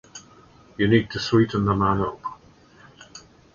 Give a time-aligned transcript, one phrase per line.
[0.79, 2.19] You need to sweeten the man up.